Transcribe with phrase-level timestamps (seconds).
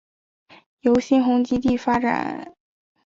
[0.79, 2.55] 由新鸿基地产发展。